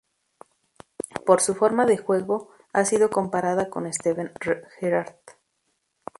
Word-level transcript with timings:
Por 1.27 1.41
su 1.41 1.53
forma 1.53 1.85
de 1.85 1.95
juego, 1.97 2.49
ha 2.73 2.85
sido 2.85 3.11
comparado 3.11 3.69
con 3.69 3.93
Steven 3.93 4.31
Gerrard. 4.79 5.13